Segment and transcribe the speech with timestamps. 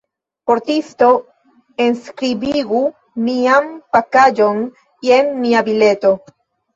[0.51, 1.09] Portisto,
[1.83, 2.79] enskribigu
[3.27, 3.67] mian
[3.97, 4.63] pakaĵon,
[5.09, 6.15] jen mia bileto.